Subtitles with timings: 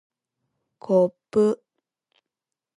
[0.79, 1.61] こっぷ